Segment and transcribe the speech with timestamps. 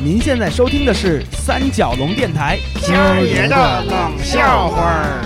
[0.00, 5.24] 您现在收听的是三角龙电台今儿爷的冷笑话儿。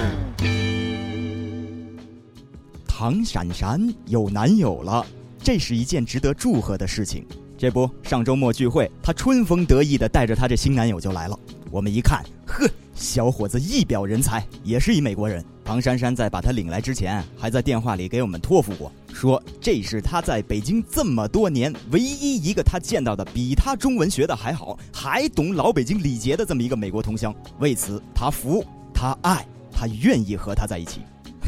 [2.88, 5.04] 唐闪闪有男友了，
[5.42, 7.26] 这是一件值得祝贺的事情。
[7.58, 11.38] 这不，上周末聚会，她春风得意的带着她这新男友就来了。
[11.70, 15.44] 我们一看，呵，小伙子一表人才，也是一美国人。
[15.62, 18.90] 唐珊珊在把他领来之前，还在电话里给我们托付过，
[19.22, 27.32] 说这是他在北京这么多年唯一一个他见到的比他中文学的还好，还懂老北京礼节的这么一个美国同乡。
[27.60, 31.02] 为此，他服，他爱，他愿意和他在一起。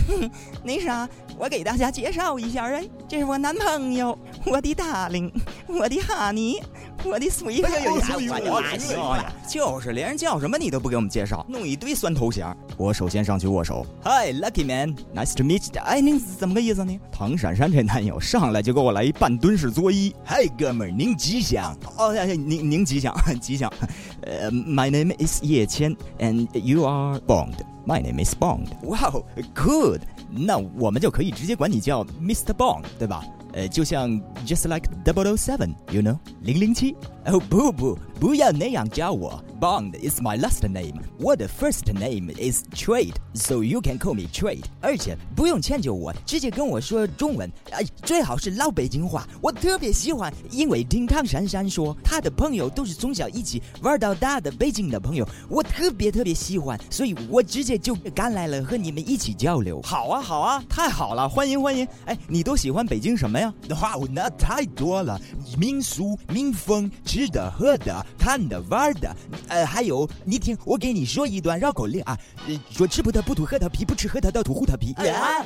[0.63, 5.29] 那啥，我给大家介绍一下哎，这是我男朋友， 我的大龄
[5.67, 6.63] 我的哈尼
[7.05, 7.65] 我的 sweet。
[7.65, 12.47] 哎呀呀，就是连人叫什么你都不给我们介绍，弄一堆酸头衔。
[12.77, 15.83] 我首先上去握手，Hi，lucky man，nice to meet you。
[15.83, 16.99] 哎，您怎么个意思呢？
[17.13, 21.77] 唐闪闪这男友上来就给我来一半蹲式作揖，Hi，哥们儿，您吉祥。
[21.97, 23.73] 哦，您您吉祥， 吉祥。
[24.23, 27.55] 呃，My name is 叶谦，and you are Bond。
[27.87, 28.69] My name is Bond。
[28.83, 29.25] Wow,
[29.55, 30.01] good。
[30.31, 32.55] 那我们就可以直接管你叫 Mr.
[32.55, 33.23] Bond，对吧？
[33.54, 34.10] 呃，就像
[34.46, 36.96] just like double o seven，you know，零零七。
[37.26, 39.45] 哦不不， 不要那样叫我。
[39.61, 40.95] Bond is my last name.
[41.21, 44.65] 我的 first name is Trade, so you can call me Trade.
[44.81, 49.29] 而且不用迁就我，直接跟我说中文，哎，最好是老北京话。
[49.43, 59.83] 我特别喜欢，因为听唐珊珊说，她的朋友都是从小一起玩到大的北京的朋友，我特别特别喜欢，所以我直接就赶来了，和你们一起交流。
[59.83, 61.87] 好啊，好啊，太好了，欢迎欢迎。
[62.07, 63.53] 哎，你都喜欢北京什么呀？
[63.83, 65.21] 哇，那太多了，
[65.59, 66.91] 民俗、民风。
[67.05, 69.15] 吃的、喝的、看的、玩的，
[69.49, 72.19] 呃，还有，你听，我给你说一段绕口令啊，
[72.71, 74.93] 说吃葡萄不吐核桃皮，不吃核桃倒吐胡桃皮。
[74.95, 75.45] 啊，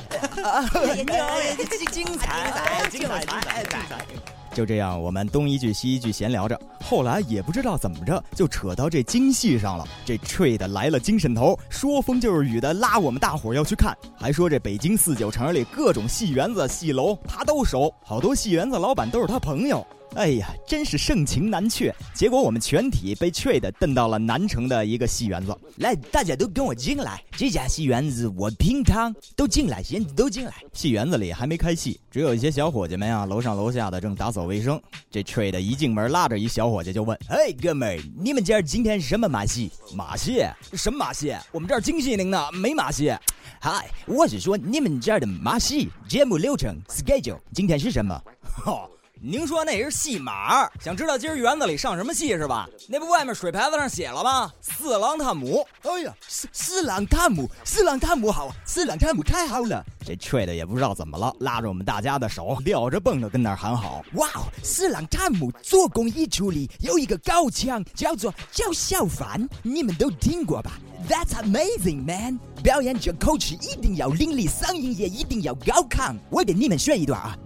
[0.95, 1.55] 精彩，
[1.91, 4.05] 精彩，精彩，精彩。
[4.51, 9.87] 就这样，我们东一句西一句闲聊着，后来也不知道怎么着，就扯到这京戏上了。
[10.03, 19.85] 这 Trade 来了精神头，说风就是雨的拉我们大伙要去看，还说这北京四九城里各种戏园子、戏楼他都熟，好多戏园子老板都是他朋友。
[20.15, 21.93] 哎呀，真是盛情难却。
[22.13, 25.55] 结果我们全体被 trade 蹬到了南城的一个戏园子。
[25.77, 30.53] 来，大家都跟我进来，这家戏园子我平常都进来，先都进来。
[30.73, 34.81] 戏园子里还没开戏，只有一些小伙计们啊，楼上楼下的正打扫卫生。
[35.11, 39.71] 这 trade 一进门，拉着一小伙计就问：“哎，哥们儿，你们家今天什么马戏？
[39.95, 40.43] 马戏？
[40.73, 41.33] 什么马戏？
[41.51, 43.15] 我们这儿京戏灵呢，没马戏。
[43.61, 48.19] 嗨，我是说你们这儿的马戏节目流程 schedule 今天是什么？
[48.43, 48.89] 哈。”
[49.21, 52.65] 您说那是戏码，想知道今儿园子里上什么戏是吧？
[52.87, 54.49] 那不外面水牌子上写了吗？
[54.61, 55.65] 四郎探母。
[55.81, 59.83] 哎呀，四四郎探母，四郎探母好，四郎探母太好了。
[60.05, 64.01] 这吹的也不知道怎么了，拉着我们大家的手，吊着蹦着跟那儿喊好。
[64.13, 64.29] 哇，
[64.63, 70.71] 四郎探母做工一处里有一个高腔，叫做叫小凡，你们都听过吧
[71.09, 72.39] ？That's amazing, man！
[72.63, 76.15] 表演者口齿一定要伶俐，嗓音也一定要高亢。
[76.29, 77.37] 我给你们选一段啊。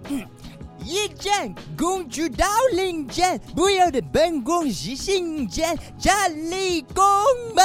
[0.85, 7.03] 一战，公主到领间，不要的本宫是心间，站立宫
[7.55, 7.63] 门。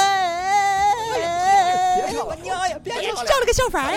[1.95, 2.79] 别吵了，娘呀！
[2.81, 3.93] 别吵了，叫了个小凡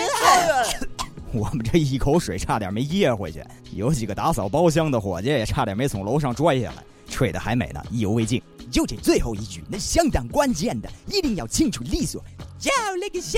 [1.31, 6.83] 我们这一口水差点没噎回去，有几个打扫包厢的伙计也差点没从楼上拽下来。
[7.09, 8.41] 吹的还美呢，意犹未尽。
[8.71, 12.23] 就这最后一句，那相当关键的，一定要清楚利索。
[12.63, 13.37] 叫了个小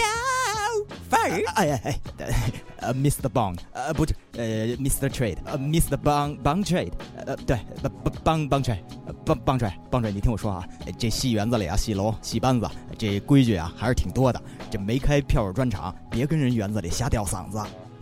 [1.10, 3.28] 凡儿，哎哎哎，呃，Mr.
[3.28, 5.10] Bond，呃，不是，呃，Mr.
[5.10, 5.98] Trade，呃，Mr.
[5.98, 6.92] Bond Bond Trade，
[7.26, 7.58] 呃，对
[8.24, 10.64] ，Bond Bond Trade，Bond Bond Trade，你听我说啊，
[11.00, 12.70] 这戏园子里啊，戏楼、戏班子，
[13.00, 14.40] 这规矩啊还是挺多的。
[14.70, 17.60] 这没开票友专场，别跟人园子里瞎吊嗓子。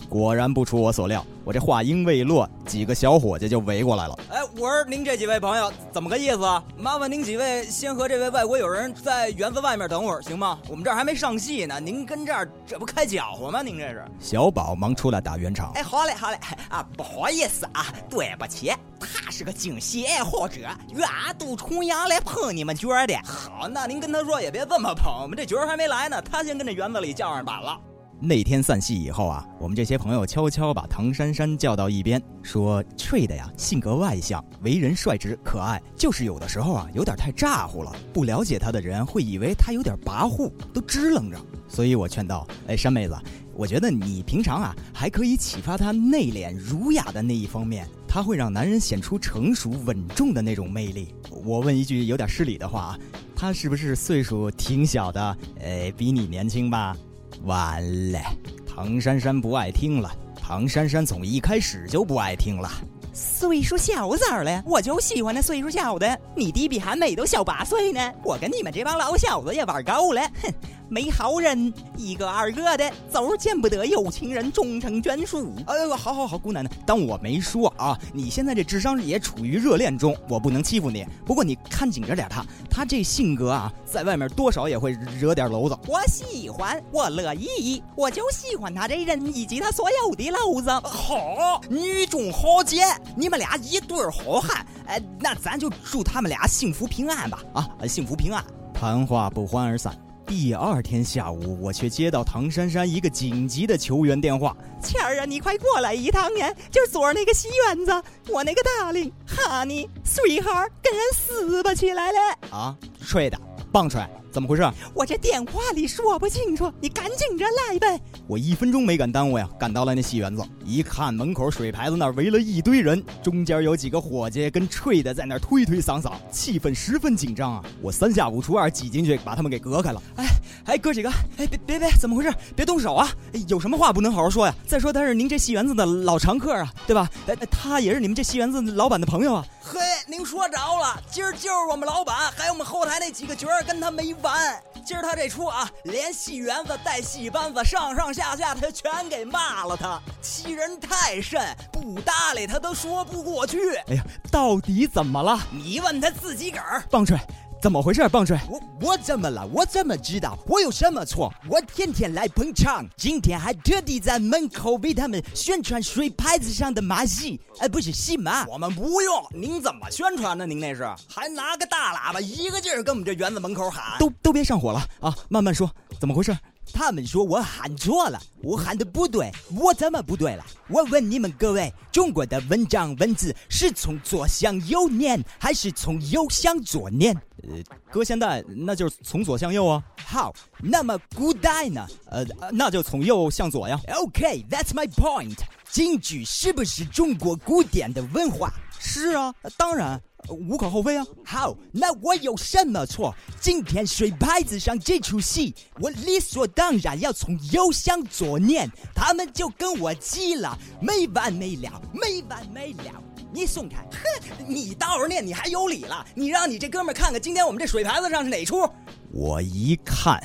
[0.10, 4.20] 果然不出我所料，我这话音未落，几个小伙计就围过来了。
[4.30, 6.64] 哎，我说您这几位朋友怎么个意思啊？
[6.78, 10.60] 麻烦您几位先和这位外国友人在园子外面等会儿，行吗？
[10.70, 13.62] 我们这儿还没上戏呢，您跟这儿这不开搅和吗？
[13.64, 14.06] 您这是？
[14.20, 15.72] 小宝忙出来打圆场。
[15.74, 16.38] 哎，好嘞，好嘞，
[16.70, 20.62] 啊，不好意思啊，对不起，他是个京戏爱好者，
[20.94, 21.08] 远
[21.40, 23.16] 渡重洋来捧你们角的。
[23.26, 27.80] 好，那您跟他说也别这么捧，我们这角还没来呢，他先跟这园子里叫上板了。
[28.26, 37.94] 那天散戏以后啊，我们这些朋友悄悄把唐珊珊叫到一边，说：“翠的呀，性格外向，为人率直可爱，就是有的时候啊，有点太咋呼了。
[38.14, 41.38] 不了解他的人会以为他有点跋扈，都支棱着。
[41.68, 43.18] 所以我劝道：哎，山妹子，
[43.58, 51.14] 我觉得你平常啊，还可以启发他内敛儒雅的那一方面，他会让男人显出成熟稳重的那种魅力。
[51.44, 53.00] 我问一句有点失礼的话啊，
[53.36, 55.38] 他是不是岁数挺小的？
[55.60, 56.96] 呃，比你年轻吧？”
[57.44, 58.20] 完了，
[58.66, 60.10] 唐珊珊不爱听了。
[60.36, 62.70] 唐珊珊从一开始就不爱听了。
[63.14, 66.20] 岁数小咋了，我就喜欢那岁数小的。
[66.36, 68.12] 你弟比韩美都小八岁呢。
[68.24, 70.54] 我跟你们这帮老小子也玩够了，哼，
[70.94, 75.52] 没好人，一个二个的，走见不得有情人终成眷属。
[75.66, 77.98] 哎呦，好好好，姑奶奶，当我没说啊。
[78.14, 81.04] 你现在这智商也处于热恋中，我不能欺负你。
[81.26, 85.76] 不过你看紧着点他，他这性格啊，在外面多少也会惹点娄子。
[85.88, 90.70] 我喜欢，我乐意，我就喜欢他这人以及他所有的娄子。
[90.88, 92.84] 好，女中豪杰，
[93.16, 94.64] 你们俩一对好汉。
[94.86, 97.42] 哎，那咱就祝他们俩幸福平安吧！
[97.56, 98.46] 啊，幸福平安。
[98.76, 99.92] 谈话不欢而散。
[100.26, 106.52] 第二天下午，我却接到唐珊珊一个紧急的求援电话：“倩儿啊，你快过来一趟呀！
[106.72, 112.18] 就是昨儿那个戏园子，我那个 darling honey sweetheart 跟人撕巴起来了
[112.50, 112.76] 啊！
[113.02, 113.38] 睡的，
[113.72, 114.02] 棒吹。”
[114.34, 114.68] 怎么回事？
[114.96, 118.02] 我这电话里说不清楚，你赶紧着来呗。
[118.26, 127.64] 我一分钟没敢耽误呀，赶到了那戏园子，一看门口水牌子那儿围了一堆人，中间有几个伙计跟吹的在那儿推推搡搡，气氛十分紧张啊。
[127.80, 130.02] 我三下五除二挤进去，把他们给隔开了。
[130.16, 130.26] 哎
[130.66, 132.34] 哎，哥几个，哎别别别，怎么回事？
[132.56, 133.08] 别动手啊！
[133.48, 134.56] 有什么话不能好好说呀？
[134.66, 137.08] 再说他是您这戏园子的老常客啊，对吧？
[137.28, 139.46] 哎，他也是你们这戏园子老板的朋友啊。
[139.62, 144.62] 嘿，您说着了，今儿就是我们老板，还有我们后台那几个角儿跟他没完。
[144.86, 151.42] 今儿他这出啊，连戏园子带戏班子上上下下他全给骂了他，欺人太甚，
[151.72, 153.76] 不搭理他都说不过去。
[153.88, 155.40] 哎呀，到底怎么了？
[155.52, 156.84] 你问他自己个儿。
[156.90, 157.18] 棒槌。
[157.64, 158.38] 怎么回事，棒槌？
[158.50, 159.48] 我我怎么了？
[159.54, 160.38] 我怎么知道？
[160.48, 161.34] 我有什么错？
[161.50, 168.46] 我天天来捧场，今天还特地在门口为他们宣传水牌子上的马戏，哎不是戏马。
[168.48, 170.46] 我们不用，您怎么宣传呢？
[170.46, 173.98] 您那是还拿个大喇叭，一个劲儿跟我们这园子门口喊。
[173.98, 175.72] 都都别上火了啊，慢慢说，
[176.02, 176.38] 怎么回事？
[176.72, 180.46] 他们说我喊错了，我喊的不对，我怎么不对了？
[180.70, 187.16] 我问你们各位，中国的文章文字是从左向右念，还是从右向左念？
[187.44, 187.62] 呃，
[187.92, 189.84] 搁现代那就是从左向右啊。
[190.06, 191.86] 好，那么古代呢？
[192.06, 193.80] 呃，那就从右向左呀。
[193.96, 195.38] OK，that's my point。
[195.70, 198.54] 京剧是不是中国古典的文化？
[198.80, 200.02] 是啊，当然。
[200.30, 201.06] 无可厚非啊！
[201.26, 203.14] 好，那我有什么错？
[203.40, 213.04] 今天水牌子上这出戏，我理所当然要从右向左念，他们就跟我急了，没完没了，没完没了。
[213.34, 213.78] 你松开！
[213.92, 216.06] 哼，你倒是念，你还有理了？
[216.14, 218.70] 你让你这哥们看看，今天我们这水牌子上是哪出？
[219.12, 220.22] 我一看，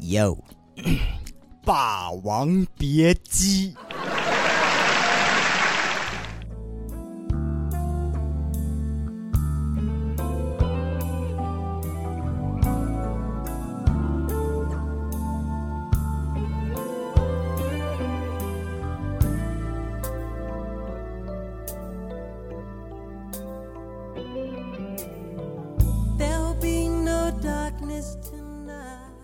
[0.00, 0.36] 哟，
[1.64, 3.74] 《霸王别姬》。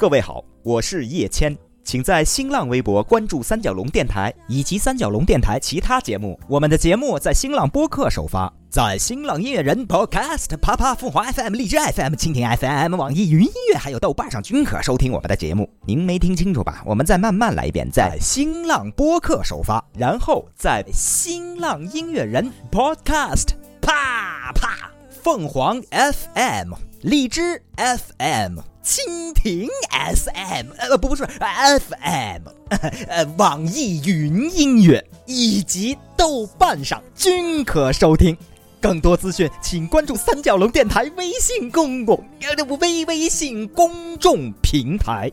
[0.04, 6.38] 各位好，我是叶谦，请在新浪微博关注三角龙电台以及三角龙电台其他节目。
[6.46, 15.66] 我们的节目在新浪播客首发，在新浪音乐人 Podcast、啪啪凤凰 FM、荔枝 FM、蜻蜓 FM、网易云音乐还有豆瓣上均可收听我们的节目。
[15.86, 16.82] 您没听清楚吧？
[16.84, 28.73] 我们再慢慢来一遍，在新浪播客首发，然后在新浪音乐人 Podcast、啪啪凤凰 FM、荔枝 FM。
[28.84, 32.42] 蜻蜓 SM，呃，不，不是 FM，
[33.08, 38.36] 呃，网易云音乐以及豆瓣上均可收听。
[38.80, 45.32] 更多资讯，请关注三角龙电台微信公共呃微微信公众平台。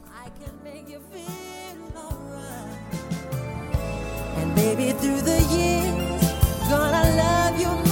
[4.55, 7.90] Maybe through the years, love you.